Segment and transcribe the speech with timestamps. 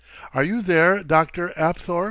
[0.33, 1.53] Are you there, Dr.
[1.55, 1.99] Apthorp?"